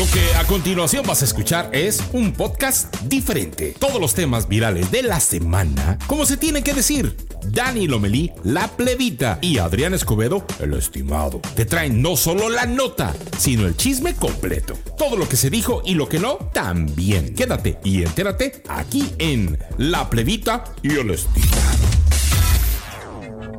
[0.00, 3.74] Lo que a continuación vas a escuchar es un podcast diferente.
[3.78, 7.18] Todos los temas virales de la semana, como se tiene que decir.
[7.44, 13.14] Dani Lomelí, la plebita, y Adrián Escobedo, el estimado, te traen no solo la nota,
[13.36, 14.72] sino el chisme completo.
[14.96, 17.34] Todo lo que se dijo y lo que no, también.
[17.34, 21.99] Quédate y entérate aquí en La plebita y el estimado.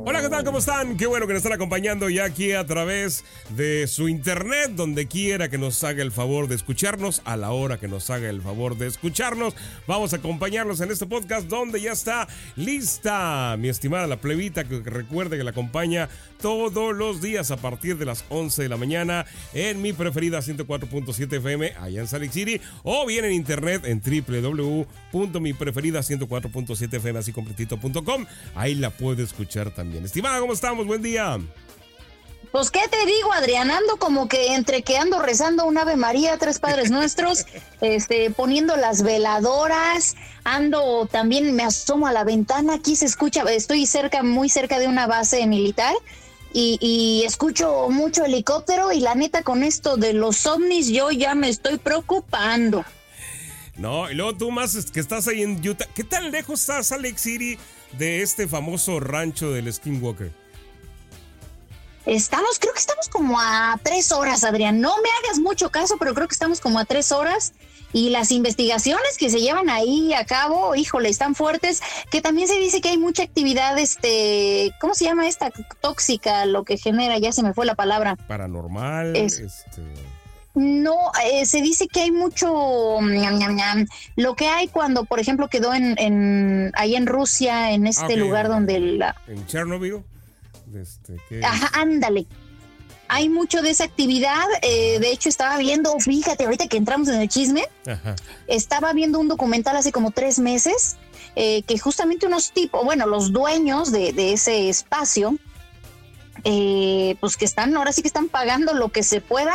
[0.03, 0.43] Hola, ¿qué tal?
[0.43, 0.97] ¿Cómo están?
[0.97, 3.23] Qué bueno que nos están acompañando ya aquí a través
[3.55, 7.79] de su internet, donde quiera que nos haga el favor de escucharnos, a la hora
[7.79, 9.53] que nos haga el favor de escucharnos.
[9.85, 14.79] Vamos a acompañarlos en este podcast donde ya está lista mi estimada la plebita, que
[14.79, 16.09] recuerde que la acompaña
[16.41, 21.37] todos los días a partir de las 11 de la mañana en mi preferida 104.7
[21.37, 28.25] FM allá en Salt City o bien en internet en www.mipreferida104.7 FM así completito.com.
[28.55, 29.90] Ahí la puede escuchar también.
[29.99, 30.87] Estimada, ¿cómo estamos?
[30.87, 31.37] Buen día.
[32.51, 33.71] Pues, ¿qué te digo, Adrián?
[33.71, 37.45] Ando como que entre que ando rezando un Ave María, tres Padres Nuestros,
[37.81, 43.85] este, poniendo las veladoras, ando también, me asomo a la ventana, aquí se escucha, estoy
[43.85, 45.93] cerca, muy cerca de una base militar,
[46.53, 51.33] y, y, escucho mucho helicóptero y la neta con esto de los ovnis yo ya
[51.33, 52.83] me estoy preocupando.
[53.77, 57.21] No, y luego tú más que estás ahí en Utah, ¿qué tan lejos estás Alex
[57.21, 57.57] City
[57.97, 60.31] de este famoso rancho del Skinwalker?
[62.05, 64.81] Estamos, creo que estamos como a tres horas, Adrián.
[64.81, 67.53] No me hagas mucho caso, pero creo que estamos como a tres horas.
[67.93, 71.81] Y las investigaciones que se llevan ahí a cabo, híjole, están fuertes.
[72.09, 76.45] Que también se dice que hay mucha actividad, este, ¿cómo se llama esta tóxica?
[76.45, 78.15] Lo que genera, ya se me fue la palabra.
[78.27, 79.15] Paranormal.
[79.15, 79.47] este...
[80.53, 82.99] No, eh, se dice que hay mucho
[84.15, 88.49] lo que hay cuando, por ejemplo, quedó en, en ahí en Rusia, en este lugar
[88.49, 90.03] donde la en Chernobyl.
[90.75, 92.25] Este, Ajá, ándale.
[93.07, 94.45] Hay mucho de esa actividad.
[94.61, 97.67] Eh, de hecho, estaba viendo, fíjate, ahorita que entramos en el chisme,
[98.47, 100.97] estaba viendo un documental hace como tres meses
[101.35, 105.37] eh, que justamente unos tipos, bueno, los dueños de, de ese espacio,
[106.43, 109.53] eh, pues que están, ahora sí que están pagando lo que se pueda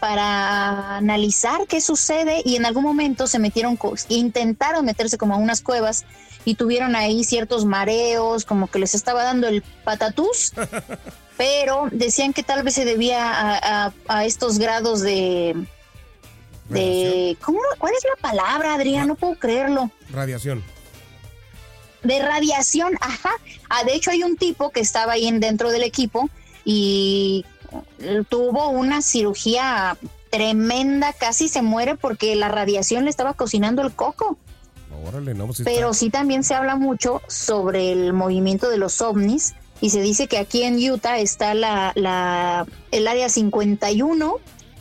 [0.00, 3.78] para analizar qué sucede y en algún momento se metieron,
[4.08, 6.04] intentaron meterse como a unas cuevas
[6.44, 10.52] y tuvieron ahí ciertos mareos, como que les estaba dando el patatús,
[11.36, 15.54] pero decían que tal vez se debía a, estos grados de...
[16.68, 19.08] de ¿cómo, ¿Cuál es la palabra, Adrián?
[19.08, 19.90] No puedo creerlo.
[20.10, 20.62] Radiación.
[22.02, 23.32] De radiación, ajá.
[23.68, 26.30] Ah, de hecho, hay un tipo que estaba ahí dentro del equipo
[26.64, 27.44] y
[28.28, 29.96] tuvo una cirugía
[30.30, 34.38] tremenda, casi se muere porque la radiación le estaba cocinando el coco.
[35.02, 40.00] Pues Pero sí también se habla mucho sobre el movimiento de los ovnis y se
[40.00, 44.36] dice que aquí en Utah está la, la el área 51,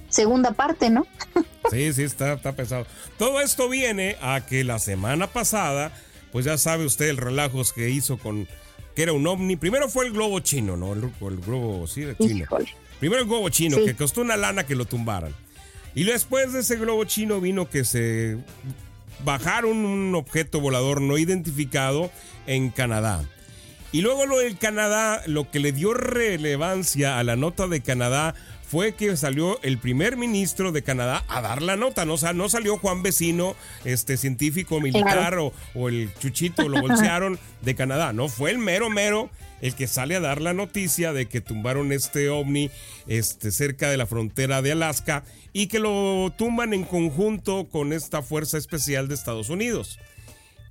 [0.09, 1.05] segunda parte, ¿no?
[1.71, 2.87] sí, sí, está, está pesado.
[3.17, 5.91] Todo esto viene a que la semana pasada,
[6.31, 8.47] pues ya sabe usted el relajos que hizo con
[8.97, 9.57] que era un ovni.
[9.57, 10.93] Primero fue el globo chino, ¿no?
[10.93, 11.11] El,
[11.45, 12.47] globo, sí, de chino.
[12.99, 15.35] Primero el globo chino, que costó una lana que lo tumbaran.
[15.93, 18.37] Y después de ese globo chino vino que se
[19.23, 22.09] bajaron un objeto volador no identificado
[22.47, 23.23] en Canadá.
[23.91, 28.33] Y luego lo del Canadá, lo que le dio relevancia a la nota de Canadá
[28.69, 32.15] fue que salió el primer ministro de Canadá a dar la nota, ¿no?
[32.15, 33.55] O sea, no salió Juan Vecino,
[33.85, 38.89] este científico militar o, o, el chuchito, lo bolsearon de Canadá, no, fue el mero
[38.89, 39.29] mero
[39.61, 42.69] el que sale a dar la noticia de que tumbaron este ovni
[43.07, 45.23] este, cerca de la frontera de Alaska
[45.53, 49.99] y que lo tumban en conjunto con esta fuerza especial de Estados Unidos.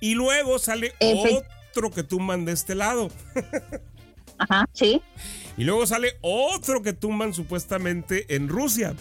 [0.01, 3.11] Y luego sale otro que tumban de este lado.
[4.39, 5.03] Ajá, sí.
[5.57, 8.95] Y luego sale otro que tumban supuestamente en Rusia.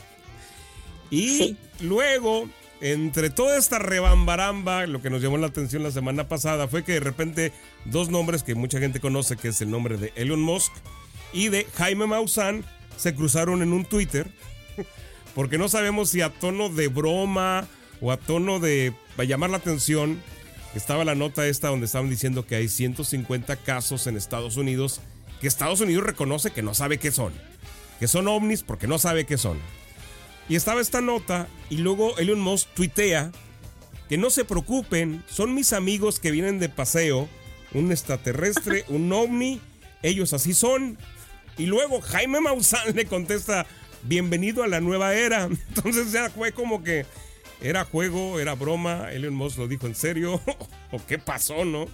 [1.11, 2.47] Y luego
[2.81, 6.93] entre toda esta rebambaramba, lo que nos llamó la atención la semana pasada fue que
[6.93, 7.51] de repente
[7.85, 10.73] dos nombres que mucha gente conoce, que es el nombre de Elon Musk
[11.33, 12.65] y de Jaime Maussan,
[12.97, 14.27] se cruzaron en un Twitter,
[15.35, 17.67] porque no sabemos si a tono de broma
[18.01, 20.21] o a tono de para llamar la atención,
[20.75, 24.99] estaba la nota esta donde estaban diciendo que hay 150 casos en Estados Unidos
[25.39, 27.33] que Estados Unidos reconoce que no sabe qué son,
[27.99, 29.59] que son ovnis porque no sabe qué son.
[30.47, 33.31] Y estaba esta nota y luego Elon Musk tuitea
[34.09, 37.27] que no se preocupen, son mis amigos que vienen de paseo,
[37.73, 39.61] un extraterrestre, un ovni,
[40.03, 40.97] ellos así son.
[41.57, 43.65] Y luego Jaime Maussan le contesta,
[44.03, 45.45] bienvenido a la nueva era.
[45.69, 47.05] Entonces ya fue como que
[47.61, 50.41] era juego, era broma, Elon Musk lo dijo en serio,
[50.91, 51.87] o qué pasó, ¿no?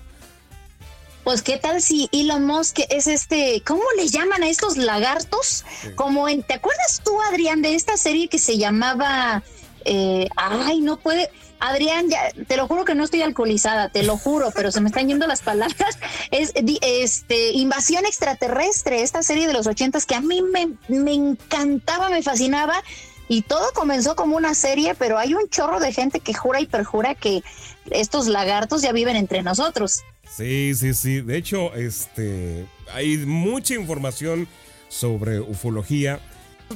[1.24, 5.66] Pues qué tal si Elon Musk es este, ¿cómo le llaman a estos lagartos?
[5.96, 9.44] Como en, ¿te acuerdas tú, Adrián, de esta serie que se llamaba
[9.86, 11.30] Eh, ay, no puede.
[11.60, 14.90] Adrián, ya, te lo juro que no estoy alcoholizada, te lo juro, pero se me
[14.90, 15.98] están yendo las palabras.
[16.32, 22.10] Es este Invasión Extraterrestre, esta serie de los ochentas que a mí me, me encantaba,
[22.10, 22.82] me fascinaba.
[23.28, 26.66] Y todo comenzó como una serie, pero hay un chorro de gente que jura y
[26.66, 27.44] perjura que
[27.90, 30.04] estos lagartos ya viven entre nosotros.
[30.36, 31.22] Sí, sí, sí.
[31.22, 34.48] De hecho, este, hay mucha información
[34.88, 36.20] sobre ufología.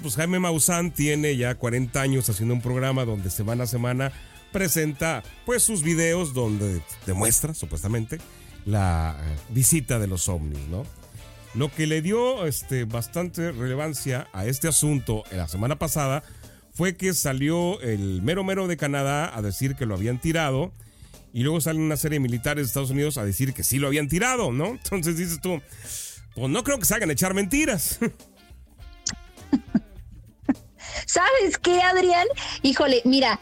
[0.01, 4.11] Pues Jaime Maussan tiene ya 40 años haciendo un programa donde semana a semana
[4.51, 8.19] presenta pues sus videos donde demuestra supuestamente
[8.65, 9.17] la
[9.49, 10.83] visita de los ovnis, ¿no?
[11.53, 16.23] Lo que le dio este, bastante relevancia a este asunto en la semana pasada
[16.73, 20.73] fue que salió el mero mero de Canadá a decir que lo habían tirado
[21.35, 23.87] y luego sale una serie de militares de Estados Unidos a decir que sí lo
[23.87, 24.67] habían tirado, ¿no?
[24.67, 25.61] Entonces dices tú,
[26.33, 27.99] pues no creo que se hagan echar mentiras.
[31.05, 32.25] ¿Sabes qué, Adrián?
[32.61, 33.41] Híjole, mira,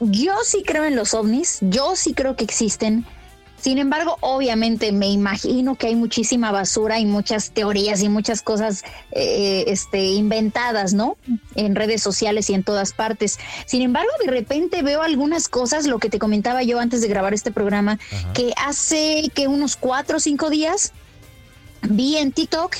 [0.00, 3.06] yo sí creo en los ovnis, yo sí creo que existen.
[3.62, 8.82] Sin embargo, obviamente me imagino que hay muchísima basura y muchas teorías y muchas cosas
[9.12, 11.16] eh, este, inventadas, ¿no?
[11.54, 13.38] En redes sociales y en todas partes.
[13.64, 17.34] Sin embargo, de repente veo algunas cosas, lo que te comentaba yo antes de grabar
[17.34, 18.00] este programa,
[18.34, 20.92] que hace que unos cuatro o cinco días
[21.82, 22.74] vi en TikTok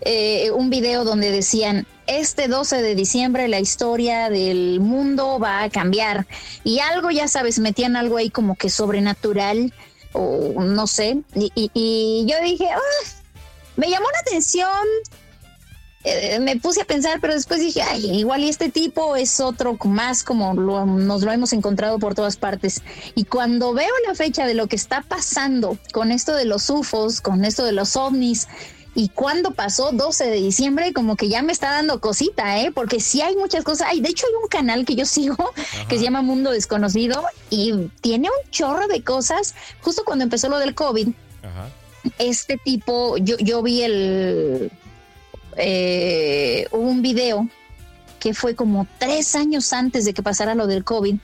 [0.00, 5.70] eh, un video donde decían, este 12 de diciembre la historia del mundo va a
[5.70, 6.26] cambiar.
[6.64, 9.72] Y algo, ya sabes, metían algo ahí como que sobrenatural
[10.14, 11.22] o no sé.
[11.34, 12.78] Y, yo dije, ah",
[13.76, 14.86] me llamó la atención.
[16.06, 20.22] Eh, me puse a pensar, pero después dije, igual y este tipo es otro más
[20.22, 22.82] como nos lo hemos encontrado por todas partes.
[23.14, 27.22] Y cuando veo la fecha de lo que está pasando con esto de los UFOs,
[27.22, 28.48] con esto de los ovnis,
[28.94, 32.70] y cuando pasó 12 de diciembre, como que ya me está dando cosita, ¿eh?
[32.72, 33.88] Porque sí hay muchas cosas.
[33.90, 35.52] Ay, de hecho, hay un canal que yo sigo
[35.88, 39.54] que se llama Mundo Desconocido y tiene un chorro de cosas.
[39.80, 41.08] Justo cuando empezó lo del COVID,
[42.18, 44.70] este tipo, yo, yo vi el.
[45.56, 47.48] Eh, un video
[48.18, 51.16] que fue como tres años antes de que pasara lo del COVID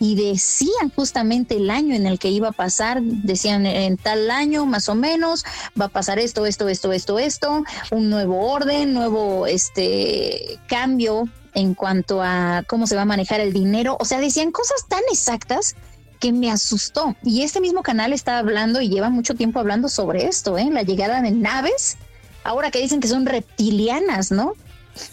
[0.00, 4.64] y decían justamente el año en el que iba a pasar, decían en tal año
[4.64, 5.44] más o menos
[5.80, 11.74] va a pasar esto, esto, esto, esto, esto, un nuevo orden, nuevo este cambio en
[11.74, 15.76] cuanto a cómo se va a manejar el dinero, o sea, decían cosas tan exactas
[16.18, 17.14] que me asustó.
[17.22, 20.68] Y este mismo canal está hablando y lleva mucho tiempo hablando sobre esto, ¿eh?
[20.70, 21.98] la llegada de naves,
[22.42, 24.54] ahora que dicen que son reptilianas, ¿no?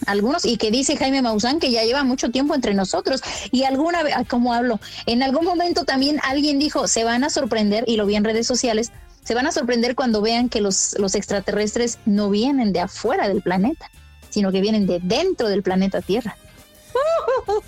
[0.05, 3.21] Algunos, y que dice Jaime Maussan que ya lleva mucho tiempo entre nosotros.
[3.51, 7.83] Y alguna vez, como hablo, en algún momento también alguien dijo, se van a sorprender,
[7.87, 8.91] y lo vi en redes sociales,
[9.23, 13.41] se van a sorprender cuando vean que los, los extraterrestres no vienen de afuera del
[13.41, 13.91] planeta,
[14.29, 16.37] sino que vienen de dentro del planeta Tierra.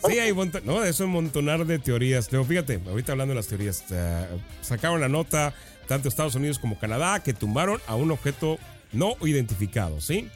[0.08, 0.34] Sí, hay
[0.64, 2.28] no, es un montonar de teorías.
[2.30, 4.26] Pero fíjate, ahorita hablando de las teorías, eh,
[4.62, 5.54] sacaron la nota
[5.88, 8.58] tanto Estados Unidos como Canadá que tumbaron a un objeto
[8.92, 10.30] no identificado, ¿sí?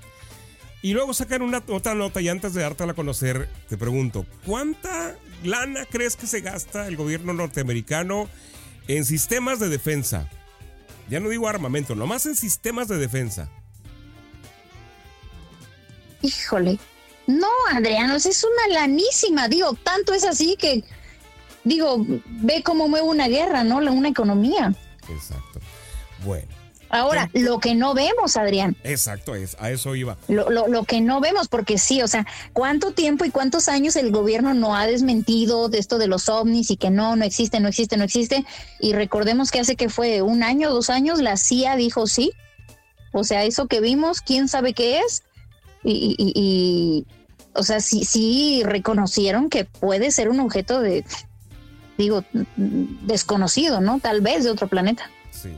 [0.84, 5.16] Y luego sacan una otra nota y antes de dártela a conocer, te pregunto, ¿cuánta
[5.42, 8.28] lana crees que se gasta el gobierno norteamericano
[8.90, 10.30] en sistemas de defensa?
[11.10, 13.50] Ya no digo armamento, nomás en sistemas de defensa.
[16.22, 16.78] Híjole.
[17.28, 19.48] No, Adriano, es una lanísima.
[19.48, 20.84] Digo, tanto es así que,
[21.64, 23.78] digo, ve cómo mueve una guerra, ¿no?
[23.78, 24.76] Una economía.
[25.08, 25.62] Exacto.
[26.26, 26.63] Bueno.
[26.94, 28.76] Ahora, lo que no vemos, Adrián.
[28.84, 30.16] Exacto, es, a eso iba.
[30.28, 33.96] Lo, lo, lo, que no vemos, porque sí, o sea, ¿cuánto tiempo y cuántos años
[33.96, 37.60] el gobierno no ha desmentido de esto de los ovnis y que no, no existe,
[37.60, 38.46] no existe, no existe?
[38.80, 42.32] Y recordemos que hace que fue un año, dos años, la CIA dijo sí.
[43.12, 45.24] O sea, eso que vimos, quién sabe qué es.
[45.84, 47.06] Y, y, y
[47.56, 51.04] o sea, sí, sí reconocieron que puede ser un objeto de,
[51.98, 52.24] digo,
[52.56, 54.00] desconocido, ¿no?
[54.00, 55.10] Tal vez de otro planeta.
[55.32, 55.50] Sí.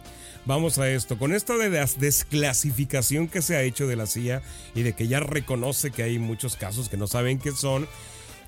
[0.45, 1.17] Vamos a esto.
[1.17, 4.43] Con esto de la desclasificación que se ha hecho de la CIA
[4.75, 7.87] y de que ya reconoce que hay muchos casos que no saben qué son.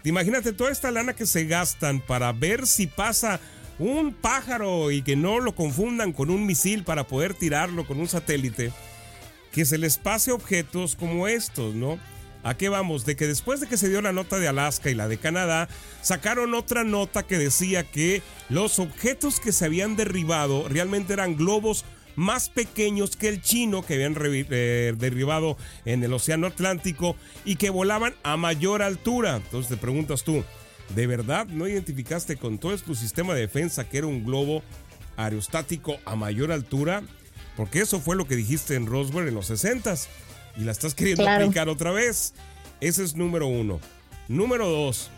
[0.03, 3.39] Imagínate toda esta lana que se gastan para ver si pasa
[3.79, 8.07] un pájaro y que no lo confundan con un misil para poder tirarlo con un
[8.07, 8.71] satélite.
[9.51, 11.97] Que se les pase objetos como estos, ¿no?
[12.47, 13.05] ¿A qué vamos?
[13.05, 15.67] De que después de que se dio la nota de Alaska y la de Canadá,
[16.01, 21.83] sacaron otra nota que decía que los objetos que se habían derribado realmente eran globos
[22.15, 27.69] más pequeños que el chino que habían eh, derribado en el Océano Atlántico y que
[27.69, 29.35] volaban a mayor altura.
[29.35, 30.45] Entonces te preguntas tú,
[30.95, 34.63] ¿de verdad no identificaste con todo tu sistema de defensa que era un globo
[35.17, 37.03] aerostático a mayor altura?
[37.57, 40.07] Porque eso fue lo que dijiste en Roswell en los 60s
[40.57, 42.33] y la estás queriendo aplicar otra vez.
[42.81, 43.79] Ese es número uno.
[44.27, 45.09] Número dos,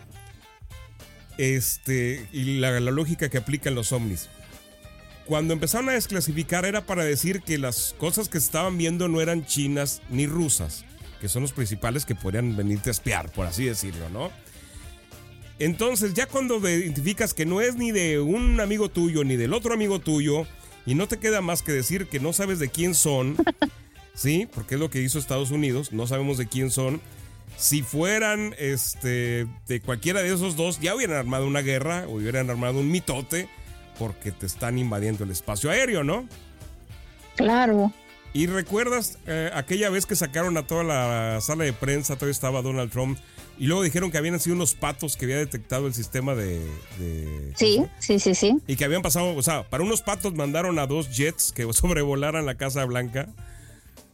[1.39, 4.27] este, y la, lógica que aplican los ovnis.
[5.25, 9.45] Cuando empezaron a desclasificar era para decir que las cosas que estaban viendo no eran
[9.45, 10.83] chinas ni rusas,
[11.21, 14.31] que son los principales que podrían venirte a espiar, por así decirlo, ¿no?
[15.59, 19.73] Entonces, ya cuando identificas que no es ni de un amigo tuyo ni del otro
[19.73, 20.45] amigo tuyo,
[20.85, 23.37] y no te queda más que decir que no sabes de quién son,
[24.13, 24.47] ¿sí?
[24.53, 27.01] Porque es lo que hizo Estados Unidos, no sabemos de quién son.
[27.57, 32.49] Si fueran este, de cualquiera de esos dos, ya hubieran armado una guerra o hubieran
[32.49, 33.49] armado un mitote
[33.97, 36.27] porque te están invadiendo el espacio aéreo, ¿no?
[37.35, 37.91] Claro.
[38.33, 42.61] ¿Y recuerdas eh, aquella vez que sacaron a toda la sala de prensa, todavía estaba
[42.61, 43.19] Donald Trump,
[43.59, 46.61] y luego dijeron que habían sido unos patos que había detectado el sistema de...
[47.55, 48.57] sí, sí, sí, sí.
[48.67, 52.45] Y que habían pasado, o sea, para unos patos mandaron a dos jets que sobrevolaran
[52.45, 53.27] la Casa Blanca.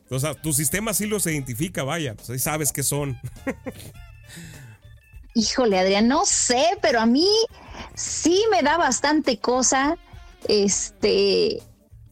[0.09, 3.19] O sea, tu sistema sí los identifica, vaya, pues ahí sabes qué son.
[5.33, 7.27] Híjole, Adrián, no sé, pero a mí
[7.95, 9.97] sí me da bastante cosa.
[10.47, 11.57] Este,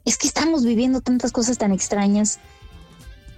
[0.05, 2.39] es que estamos viviendo tantas cosas tan extrañas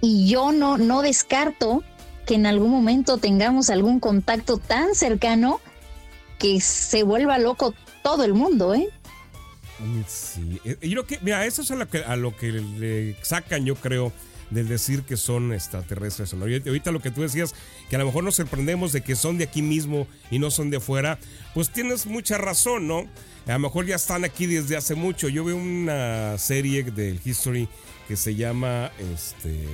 [0.00, 1.82] y yo no, no descarto
[2.26, 5.60] que en algún momento tengamos algún contacto tan cercano
[6.38, 8.88] que se vuelva loco todo el mundo, ¿eh?
[10.06, 13.16] Sí, eh, yo creo que, mira, eso es a lo que, a lo que le
[13.22, 14.12] sacan, yo creo,
[14.50, 16.34] del decir que son extraterrestres.
[16.34, 16.44] ¿no?
[16.44, 17.54] ahorita lo que tú decías,
[17.88, 20.70] que a lo mejor nos sorprendemos de que son de aquí mismo y no son
[20.70, 21.18] de afuera,
[21.54, 23.06] pues tienes mucha razón, ¿no?
[23.46, 25.28] A lo mejor ya están aquí desde hace mucho.
[25.28, 27.68] Yo veo una serie del History
[28.08, 29.66] que se llama este, eh,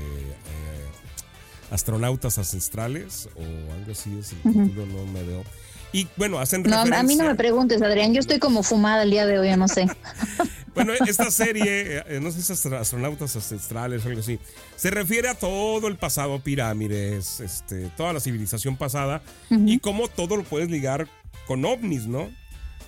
[1.71, 5.45] Astronautas Ancestrales o algo así es el título, no me veo.
[5.93, 9.11] Y bueno, hacen No, a mí no me preguntes, Adrián, yo estoy como fumada el
[9.11, 9.87] día de hoy, no sé.
[10.75, 14.39] bueno, esta serie, eh, no sé si es astronautas ancestrales o algo así,
[14.77, 20.37] se refiere a todo el pasado, pirámides, este, toda la civilización pasada y cómo todo
[20.37, 21.09] lo puedes ligar
[21.47, 22.31] con ovnis, ¿no?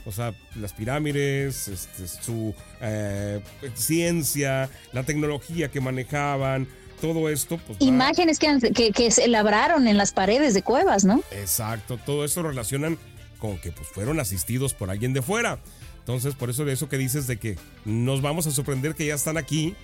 [0.06, 3.40] O sea, las pirámides, este, su eh,
[3.74, 6.68] ciencia, la tecnología que manejaban,
[7.00, 7.58] todo esto.
[7.66, 11.22] Pues, Imágenes que, que, se labraron en las paredes de cuevas, ¿no?
[11.30, 12.98] Exacto, todo eso relacionan
[13.38, 15.58] con que pues, fueron asistidos por alguien de fuera.
[15.98, 19.14] Entonces, por eso de eso que dices de que nos vamos a sorprender que ya
[19.14, 19.74] están aquí,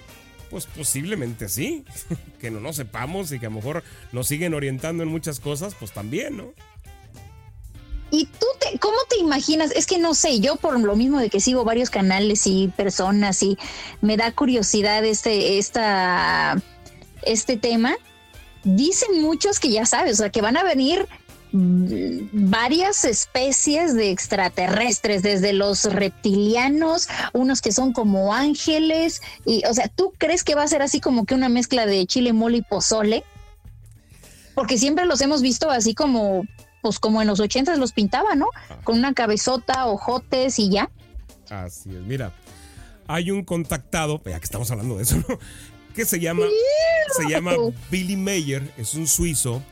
[0.50, 1.84] pues posiblemente sí.
[2.40, 5.74] que no nos sepamos y que a lo mejor nos siguen orientando en muchas cosas,
[5.78, 6.52] pues también, ¿no?
[8.10, 9.70] ¿Y tú te, cómo te imaginas?
[9.70, 13.42] Es que no sé, yo por lo mismo de que sigo varios canales y personas
[13.42, 13.56] y
[14.00, 16.60] me da curiosidad este, esta
[17.22, 17.96] este tema,
[18.64, 21.06] dicen muchos que ya sabes, o sea, que van a venir
[21.52, 29.74] mm, varias especies de extraterrestres, desde los reptilianos, unos que son como ángeles, y o
[29.74, 32.58] sea, ¿tú crees que va a ser así como que una mezcla de chile, mole
[32.58, 33.24] y pozole?
[34.54, 36.44] Porque siempre los hemos visto así como,
[36.82, 38.48] pues como en los ochentas los pintaba, ¿no?
[38.84, 40.90] Con una cabezota, ojotes y ya.
[41.48, 42.32] Así es, mira,
[43.06, 45.38] hay un contactado, ya que estamos hablando de eso, ¿no?
[45.94, 46.44] Que se llama,
[47.16, 47.52] se llama
[47.90, 49.62] Billy Mayer, es un suizo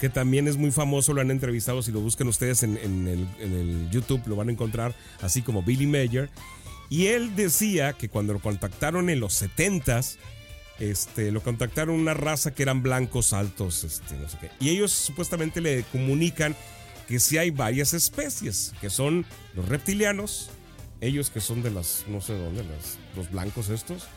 [0.00, 4.22] que también es muy famoso, lo han entrevistado, si lo buscan ustedes en, el, YouTube
[4.26, 6.30] lo van a encontrar así como Billy Mayer.
[6.90, 10.16] Y él decía que cuando lo contactaron en los 70s,
[10.78, 14.50] este, lo contactaron una raza que eran blancos altos, este, no sé qué.
[14.60, 16.56] Y ellos supuestamente le comunican
[17.08, 20.50] que sí hay varias especies, que son los reptilianos,
[21.00, 22.64] ellos que son de las, no sé dónde,
[23.16, 24.08] los blancos estos,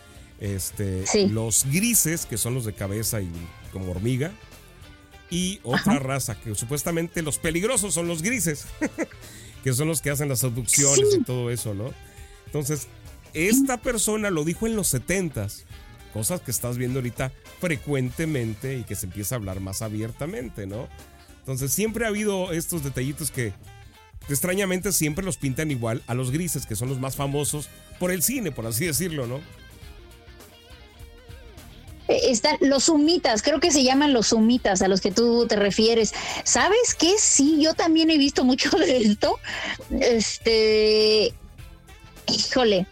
[0.41, 3.29] este, los grises, que son los de cabeza y
[3.71, 4.31] como hormiga,
[5.29, 8.65] y otra raza que supuestamente los peligrosos son los grises,
[9.63, 11.93] que son los que hacen las abducciones y todo eso, ¿no?
[12.47, 12.87] Entonces,
[13.33, 15.47] esta persona lo dijo en los 70
[16.11, 17.31] cosas que estás viendo ahorita
[17.61, 20.89] frecuentemente y que se empieza a hablar más abiertamente, ¿no?
[21.39, 23.53] Entonces, siempre ha habido estos detallitos que,
[24.27, 27.69] que extrañamente siempre los pintan igual a los grises, que son los más famosos
[27.99, 29.39] por el cine, por así decirlo, ¿no?
[32.31, 36.13] Están los sumitas, creo que se llaman los sumitas a los que tú te refieres.
[36.43, 37.15] ¿Sabes qué?
[37.17, 39.39] Sí, yo también he visto mucho de esto.
[39.99, 41.33] Este,
[42.27, 42.87] híjole,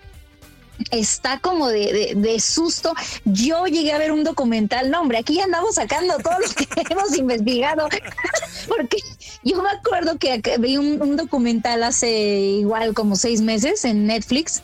[0.91, 2.93] está como de, susto.
[3.25, 7.17] Yo llegué a ver un documental, no hombre, aquí andamos sacando todo lo que hemos
[7.17, 7.87] investigado,
[8.67, 8.97] porque
[9.43, 14.61] yo me acuerdo que vi un, un, documental hace igual como seis meses en Netflix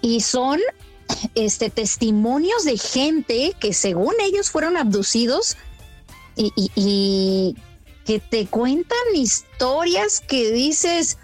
[0.00, 0.60] y son
[1.34, 5.56] este, testimonios de gente que según ellos fueron abducidos
[6.36, 7.56] y,
[8.04, 11.18] que te cuentan historias que dices,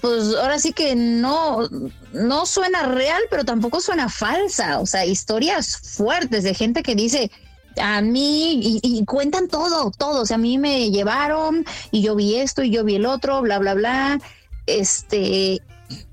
[0.00, 1.68] pues ahora sí que no,
[2.14, 4.78] no suena real, pero tampoco suena falsa.
[4.80, 7.30] O sea, historias fuertes de gente que dice,
[7.78, 10.22] a mí, y, cuentan todo, todo.
[10.22, 13.42] O sea, a mí me llevaron y yo vi esto y yo vi el otro,
[13.42, 14.18] bla, bla, bla.
[14.66, 15.60] este,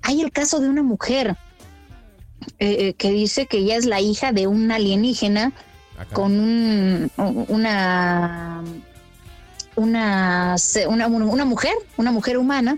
[0.02, 1.38] hay el caso de una mujer
[2.64, 5.52] eh, que dice que ella es la hija de un alienígena
[6.12, 8.64] con un, una,
[9.76, 10.56] una,
[10.88, 12.78] una, una mujer, una mujer humana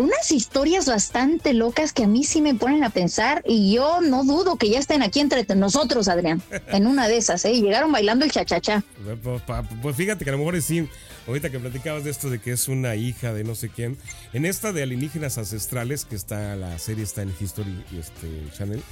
[0.00, 4.24] unas historias bastante locas que a mí sí me ponen a pensar y yo no
[4.24, 7.52] dudo que ya estén aquí entre nosotros, Adrián, en una de esas, ¿eh?
[7.52, 8.82] Llegaron bailando el chachachá.
[9.22, 9.42] Pues,
[9.82, 10.88] pues, fíjate que a lo mejor es sí,
[11.26, 13.96] ahorita que platicabas de esto de que es una hija de no sé quién,
[14.32, 18.82] en esta de alienígenas ancestrales, que está, la serie está en History este, Channel,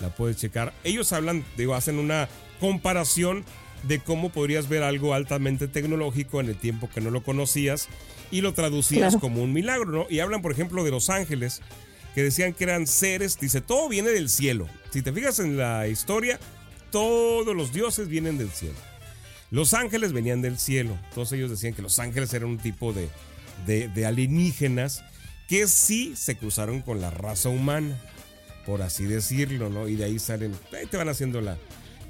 [0.00, 2.28] la puedes checar, ellos hablan, digo, hacen una
[2.60, 3.44] comparación
[3.86, 7.88] de cómo podrías ver algo altamente tecnológico en el tiempo que no lo conocías
[8.30, 10.06] y lo traducías como un milagro, ¿no?
[10.08, 11.60] Y hablan, por ejemplo, de los ángeles,
[12.14, 14.68] que decían que eran seres, dice, todo viene del cielo.
[14.90, 16.38] Si te fijas en la historia,
[16.90, 18.76] todos los dioses vienen del cielo.
[19.54, 20.98] Los ángeles venían del cielo.
[21.14, 23.08] Todos ellos decían que los ángeles eran un tipo de,
[23.66, 25.04] de, alienígenas
[25.46, 27.96] que sí se cruzaron con la raza humana,
[28.66, 29.86] por así decirlo, ¿no?
[29.86, 31.56] Y de ahí salen, ahí te van haciendo la,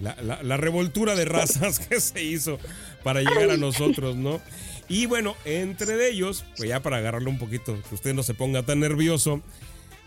[0.00, 2.58] la, la revoltura de razas que se hizo
[3.02, 4.40] para llegar a nosotros, ¿no?
[4.88, 8.62] Y bueno, entre ellos, pues ya para agarrarlo un poquito, que usted no se ponga
[8.62, 9.42] tan nervioso,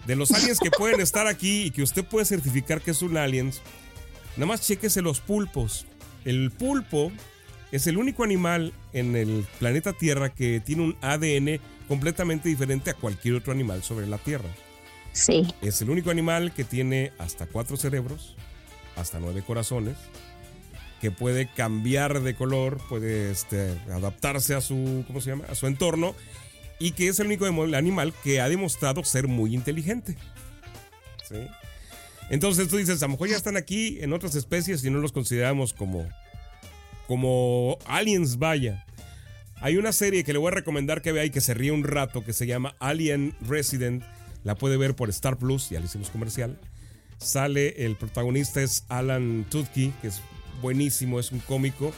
[0.08, 3.16] de los aliens que pueden estar aquí y que usted puede certificar que es un
[3.16, 3.52] alien,
[4.38, 5.86] nada más chequese los pulpos.
[6.28, 7.10] El pulpo
[7.72, 12.96] es el único animal en el planeta Tierra que tiene un ADN completamente diferente a
[12.96, 14.50] cualquier otro animal sobre la Tierra.
[15.14, 15.48] Sí.
[15.62, 18.36] Es el único animal que tiene hasta cuatro cerebros,
[18.98, 19.96] hasta nueve corazones,
[21.00, 25.46] que puede cambiar de color, puede este, adaptarse a su, ¿cómo se llama?
[25.48, 26.14] A su entorno
[26.78, 30.18] y que es el único animal que ha demostrado ser muy inteligente.
[31.26, 31.48] ¿Sí?
[32.30, 35.12] Entonces tú dices, a lo mejor ya están aquí en otras especies y no los
[35.12, 36.08] consideramos como,
[37.08, 38.86] como aliens, vaya.
[39.60, 41.84] Hay una serie que le voy a recomendar que vea y que se ríe un
[41.84, 44.04] rato que se llama Alien Resident.
[44.44, 46.60] La puede ver por Star Plus, ya le hicimos comercial.
[47.18, 50.22] Sale, el protagonista es Alan Tudyk, que es
[50.62, 51.92] buenísimo, es un cómico.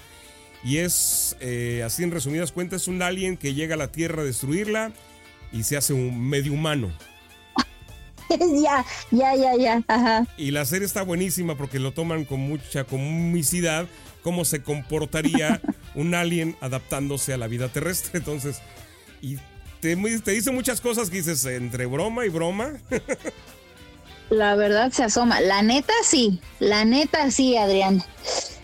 [0.63, 4.25] Y es, eh, así en resumidas cuentas, un alien que llega a la Tierra a
[4.25, 4.93] destruirla
[5.51, 6.91] y se hace un medio humano.
[8.63, 9.83] ya, ya, ya, ya.
[9.87, 10.27] Ajá.
[10.37, 13.87] Y la serie está buenísima porque lo toman con mucha comicidad,
[14.23, 15.61] cómo se comportaría
[15.95, 18.19] un alien adaptándose a la vida terrestre.
[18.19, 18.61] Entonces,
[19.21, 19.37] y
[19.79, 22.73] te, te dice muchas cosas que dices entre broma y broma.
[24.29, 25.41] La verdad se asoma.
[25.41, 28.03] La neta sí, la neta sí, Adrián.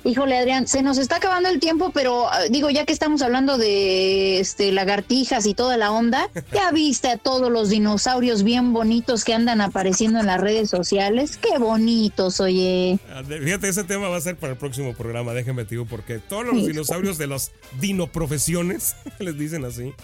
[0.05, 3.57] Híjole, Adrián, se nos está acabando el tiempo, pero ah, digo, ya que estamos hablando
[3.57, 9.23] de este lagartijas y toda la onda, ya viste a todos los dinosaurios bien bonitos
[9.23, 11.37] que andan apareciendo en las redes sociales.
[11.37, 12.99] Qué bonitos, oye.
[13.09, 16.45] Ah, fíjate, ese tema va a ser para el próximo programa, déjeme digo, porque todos
[16.45, 19.95] los dinosaurios de las dinoprofesiones, les dicen así,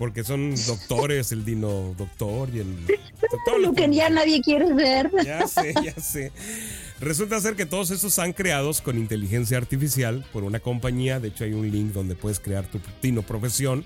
[0.00, 2.86] porque son doctores, el dino doctor y el...
[3.44, 5.10] Todo lo que ya nadie quiere ver.
[5.26, 6.32] Ya sé, ya sé.
[7.00, 11.20] Resulta ser que todos estos han creados con inteligencia artificial por una compañía.
[11.20, 13.84] De hecho, hay un link donde puedes crear tu dino profesión.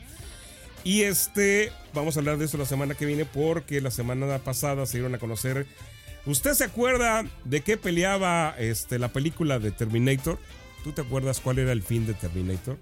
[0.84, 4.86] Y este, vamos a hablar de eso la semana que viene porque la semana pasada
[4.86, 5.66] se dieron a conocer.
[6.26, 10.38] ¿Usted se acuerda de qué peleaba este, la película de Terminator?
[10.84, 12.78] ¿Tú te acuerdas cuál era el fin de Terminator?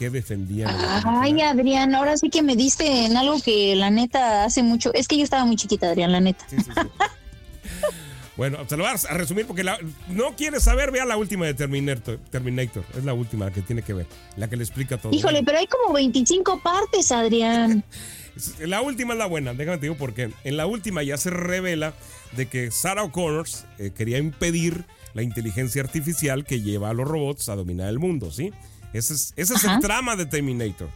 [0.00, 0.74] Qué defendían.
[1.04, 4.94] Ay, Adrián, ahora sí que me diste en algo que la neta hace mucho.
[4.94, 6.46] Es que yo estaba muy chiquita, Adrián, la neta.
[8.38, 9.62] bueno, te lo vas a resumir porque
[10.08, 12.82] no quieres saber, vea la última de Terminator, Terminator.
[12.96, 14.06] Es la última que tiene que ver,
[14.38, 15.12] la que le explica todo.
[15.12, 17.84] Híjole, pero hay como 25 partes, Adrián.
[18.60, 21.92] la última es la buena, déjame te digo porque en la última ya se revela
[22.32, 27.50] de que Sarah O'Connor eh, quería impedir la inteligencia artificial que lleva a los robots
[27.50, 28.50] a dominar el mundo, ¿sí?
[28.92, 30.90] Ese es, ese es el trama de Terminator.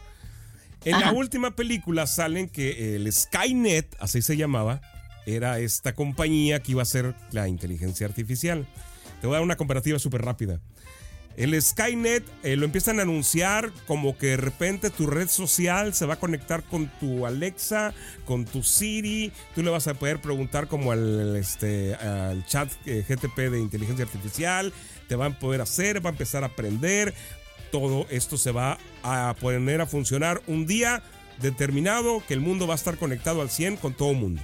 [0.83, 4.81] En la última película salen que el Skynet, así se llamaba,
[5.25, 8.67] era esta compañía que iba a ser la inteligencia artificial.
[9.19, 10.61] Te voy a dar una comparativa súper rápida.
[11.37, 16.05] El Skynet eh, lo empiezan a anunciar como que de repente tu red social se
[16.05, 19.33] va a conectar con tu Alexa, con tu Siri.
[19.53, 24.05] Tú le vas a poder preguntar como al, este, al chat eh, GTP de inteligencia
[24.05, 24.71] artificial.
[25.09, 27.13] Te van a poder hacer, va a empezar a aprender
[27.79, 31.03] todo esto se va a poner a funcionar un día
[31.41, 34.41] determinado que el mundo va a estar conectado al 100 con todo el mundo.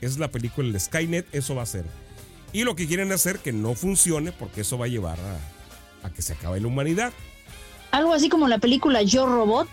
[0.00, 1.84] Es la película de Skynet, eso va a ser.
[2.54, 5.18] Y lo que quieren hacer que no funcione porque eso va a llevar
[6.02, 7.12] a, que se acabe la humanidad.
[7.90, 9.68] Algo así como la película Yo Robot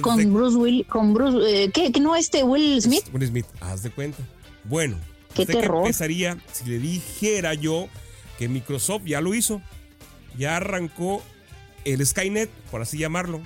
[0.00, 3.04] con Bruce Will, con Bruce, eh, ¿qué, no este Will Smith?
[3.12, 4.18] Will Smith, haz de cuenta.
[4.64, 4.96] Bueno,
[5.34, 5.82] ¿qué terror?
[5.82, 7.88] ¿qué pensaría si le dijera yo
[8.38, 9.60] que Microsoft ya lo hizo?
[10.36, 11.22] Ya arrancó
[11.84, 13.40] el Skynet, por así llamarlo.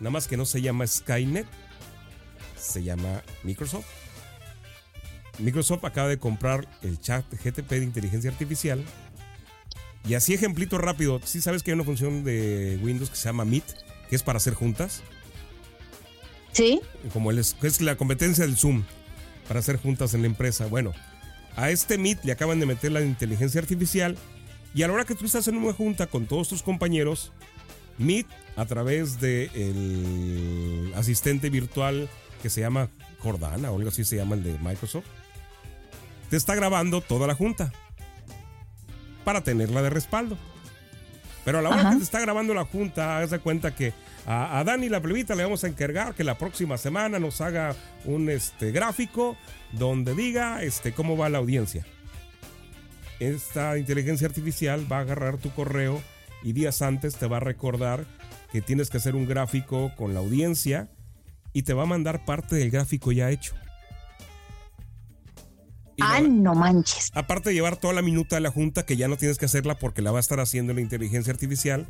[0.00, 1.46] Nada más que no se llama Skynet.
[2.58, 3.86] se llama Microsoft.
[5.38, 8.84] Microsoft acaba de comprar el chat GTP de inteligencia artificial.
[10.06, 13.44] Y así ejemplito rápido, si sabes que hay una función de Windows que se llama
[13.44, 13.64] Meet,
[14.08, 15.02] que es para hacer juntas.
[16.52, 16.80] Sí.
[17.12, 18.84] Como es, es la competencia del Zoom,
[19.48, 20.66] para hacer juntas en la empresa.
[20.66, 20.92] Bueno,
[21.56, 24.16] a este Meet le acaban de meter la inteligencia artificial
[24.74, 27.32] y a la hora que tú estás en una junta con todos tus compañeros,
[27.98, 28.26] Meet
[28.56, 32.08] a través del el asistente virtual
[32.42, 35.06] que se llama Jordana o algo así se llama el de Microsoft,
[36.28, 37.72] te está grabando toda la junta
[39.24, 40.36] para tenerla de respaldo.
[41.44, 43.92] Pero a la hora que te está grabando la junta, haz de cuenta que
[44.26, 48.30] a, Dani la plebita le vamos a encargar que la próxima semana nos haga un
[48.30, 49.36] este, gráfico
[49.72, 51.84] donde diga este, cómo va la audiencia.
[53.20, 56.02] Esta inteligencia artificial va a agarrar tu correo
[56.44, 58.06] y días antes te va a recordar
[58.52, 60.90] que tienes que hacer un gráfico con la audiencia
[61.54, 63.54] y te va a mandar parte del gráfico ya hecho.
[66.00, 67.10] ah, no manches.
[67.14, 69.78] Aparte de llevar toda la minuta de la junta, que ya no tienes que hacerla
[69.78, 71.86] porque la va a estar haciendo la inteligencia artificial.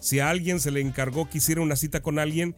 [0.00, 2.54] Si a alguien se le encargó que hiciera una cita con alguien,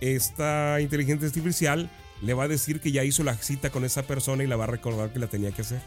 [0.00, 1.88] esta inteligencia artificial
[2.20, 4.64] le va a decir que ya hizo la cita con esa persona y la va
[4.64, 5.80] a recordar que la tenía que hacer.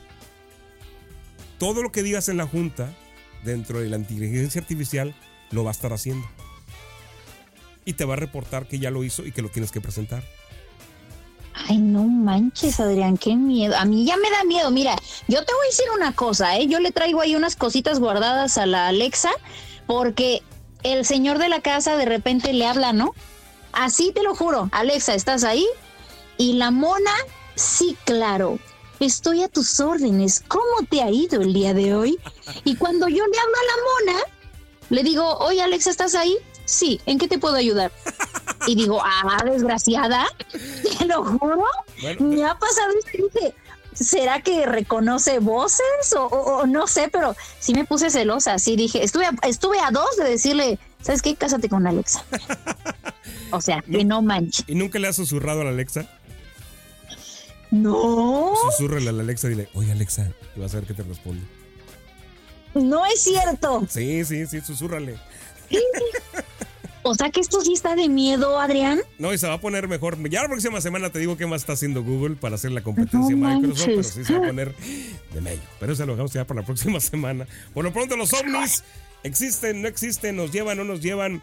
[1.60, 2.92] Todo lo que digas en la junta,
[3.44, 5.16] dentro de la inteligencia artificial,
[5.52, 6.28] lo va a estar haciendo.
[7.86, 10.24] Y te va a reportar que ya lo hizo y que lo tienes que presentar.
[11.54, 13.76] Ay, no manches, Adrián, qué miedo.
[13.78, 14.72] A mí ya me da miedo.
[14.72, 14.96] Mira,
[15.28, 16.68] yo te voy a decir una cosa, ¿eh?
[16.68, 19.32] Yo le traigo ahí unas cositas guardadas a la Alexa
[19.86, 20.42] porque
[20.84, 23.14] el señor de la casa de repente le habla, ¿no?
[23.74, 24.70] Así te lo juro.
[24.72, 25.66] Alexa, ¿estás ahí?
[26.38, 27.12] Y la mona,
[27.56, 28.60] sí, claro.
[29.02, 30.44] Estoy a tus órdenes.
[30.48, 32.20] ¿Cómo te ha ido el día de hoy?
[32.66, 34.24] Y cuando yo le hablo a la mona,
[34.92, 36.38] le digo, oye Alexa, ¿estás ahí?
[36.66, 37.92] Sí, ¿en qué te puedo ayudar?
[38.68, 40.28] Y digo, ah, desgraciada,
[41.00, 41.66] te lo juro.
[42.20, 43.56] Me ha pasado y dije,
[43.92, 46.16] ¿será que reconoce voces?
[46.16, 48.60] O, no sé, pero sí me puse celosa.
[48.60, 51.36] Sí dije, estuve a, estuve a dos de decirle, ¿sabes qué?
[51.36, 52.24] Cásate con Alexa.
[53.54, 54.64] O sea, que no manche.
[54.66, 56.08] ¿Y nunca le has susurrado a la Alexa?
[57.72, 58.54] No.
[58.70, 61.42] Susurrale a la Alexa y dile, oye Alexa, y vas a ver qué te responde.
[62.74, 63.86] No es cierto.
[63.90, 65.16] Sí, sí, sí, susúrrale.
[67.04, 69.02] O sea que esto sí está de miedo, Adrián.
[69.18, 70.18] No, y se va a poner mejor.
[70.30, 73.36] Ya la próxima semana te digo qué más está haciendo Google para hacer la competencia
[73.36, 74.76] Microsoft, pero sí se va a poner
[75.34, 75.62] de medio.
[75.80, 77.48] Pero eso lo dejamos ya para la próxima semana.
[77.74, 78.84] Por lo pronto, los ovnis
[79.24, 81.42] existen, no existen, nos llevan, no nos llevan.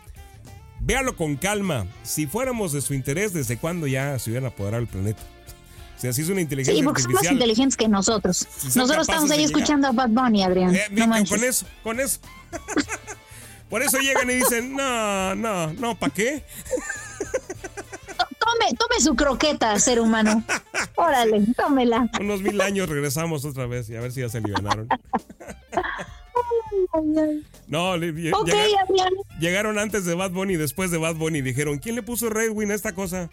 [0.81, 1.87] Véalo con calma.
[2.05, 5.23] Si fuéramos de su interés, ¿desde cuándo ya se hubieran apoderado el planeta?
[5.99, 8.47] O sea, es una inteligencia sí, porque son más inteligentes que nosotros.
[8.77, 10.75] nosotros estamos ahí escuchando a Bad Bunny, Adrián.
[10.75, 10.87] Eh,
[11.29, 12.21] con eso, con eso.
[13.69, 16.45] Por eso llegan y dicen, no, no, no, ¿para qué?
[18.17, 20.43] Tome, tome su croqueta, ser humano.
[20.95, 22.09] Órale, tómela.
[22.21, 24.89] Unos mil años regresamos otra vez y a ver si ya se liberaron.
[27.67, 27.97] No,
[29.41, 31.43] llegaron antes de Bad Bunny y después de Bad Bunny.
[31.43, 33.29] Dijeron, ¿quién le puso Redwin a esta cosa?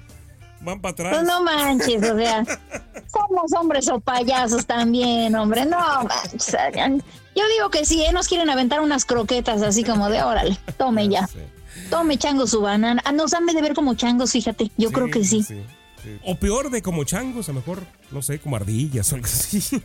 [0.65, 1.23] Van para atrás.
[1.23, 2.43] no manches, o sea,
[3.13, 5.65] somos hombres o payasos también, hombre.
[5.65, 6.58] No manches,
[7.36, 8.12] Yo digo que sí, ¿eh?
[8.12, 11.30] nos quieren aventar unas croquetas así como de órale, tome ya.
[11.89, 13.01] Tome chango su banana.
[13.06, 14.71] Ah, nos han de ver como changos, fíjate.
[14.78, 15.45] Yo creo que sí.
[16.23, 19.82] O peor de como changos, a lo mejor, no sé, como ardillas o algo así.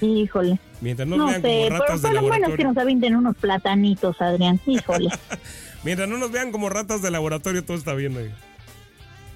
[0.00, 0.58] Híjole.
[0.80, 2.28] Mientras no, vean como ratas pero, de laboratorio.
[2.28, 4.60] bueno es que nos avienten unos platanitos, Adrián.
[4.66, 5.10] Híjole.
[5.84, 8.36] Mientras no nos vean como ratas de laboratorio, todo está bien, oiga.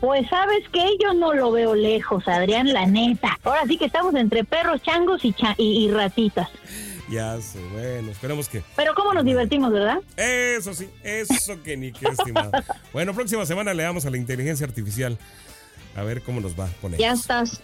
[0.00, 3.38] Pues sabes que yo no lo veo lejos, Adrián, la neta.
[3.42, 6.48] Ahora sí que estamos entre perros, changos y, y, ratitas.
[7.08, 8.62] Ya sé, bueno, esperemos que.
[8.74, 9.98] Pero cómo nos divertimos, ¿verdad?
[10.16, 12.50] Eso sí, eso que ni qué estimado.
[12.92, 15.16] bueno, próxima semana le damos a la inteligencia artificial.
[15.94, 17.62] A ver cómo nos va con Ya estás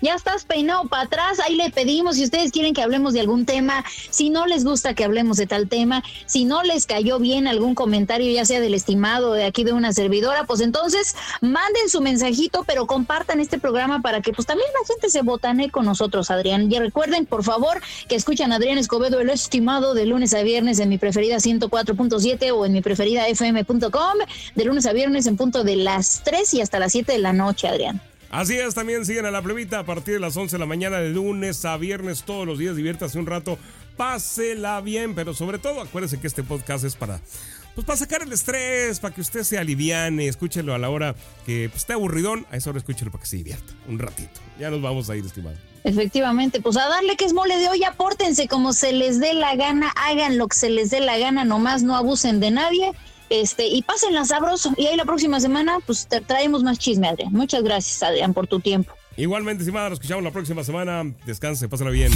[0.00, 3.46] ya estás peinado para atrás, ahí le pedimos si ustedes quieren que hablemos de algún
[3.46, 7.46] tema, si no les gusta que hablemos de tal tema, si no les cayó bien
[7.46, 12.00] algún comentario, ya sea del estimado de aquí de una servidora, pues entonces manden su
[12.00, 16.30] mensajito, pero compartan este programa para que pues también la gente se botane con nosotros,
[16.30, 16.70] Adrián.
[16.70, 20.78] Y recuerden, por favor, que escuchan a Adrián Escobedo, el estimado, de lunes a viernes
[20.78, 24.18] en mi preferida 104.7 o en mi preferida fm.com,
[24.54, 27.32] de lunes a viernes en punto de las 3 y hasta las 7 de la
[27.32, 28.00] noche, Adrián.
[28.30, 30.98] Así es, también siguen a la plebita a partir de las 11 de la mañana
[30.98, 32.76] de lunes a viernes todos los días.
[32.76, 33.58] Diviértase un rato,
[33.96, 37.20] pásela bien, pero sobre todo acuérdese que este podcast es para
[37.74, 41.14] pues para sacar el estrés, para que usted se aliviane, escúchelo a la hora
[41.46, 44.40] que pues, esté aburridón, a esa hora escúchelo para que se divierta un ratito.
[44.58, 45.56] Ya nos vamos a ir, estimado.
[45.82, 49.56] Efectivamente, pues a darle que es mole de hoy, apórtense como se les dé la
[49.56, 52.92] gana, hagan lo que se les dé la gana, nomás no abusen de nadie
[53.30, 54.74] Este, y pásenla sabroso.
[54.76, 57.32] Y ahí la próxima semana, pues te traemos más chisme, Adrián.
[57.32, 58.92] Muchas gracias, Adrián, por tu tiempo.
[59.16, 61.14] Igualmente, estimada, nos escuchamos la próxima semana.
[61.24, 62.12] Descanse, pásala bien.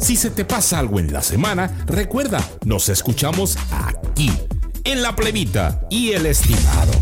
[0.00, 4.32] Si se te pasa algo en la semana, recuerda, nos escuchamos aquí,
[4.84, 6.92] en la plebita y el estimado.